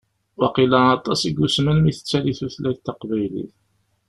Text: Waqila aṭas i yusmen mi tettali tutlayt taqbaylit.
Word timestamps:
Waqila 0.39 0.79
aṭas 0.95 1.21
i 1.27 1.29
yusmen 1.37 1.77
mi 1.81 1.91
tettali 1.97 2.33
tutlayt 2.39 2.79
taqbaylit. 2.85 3.53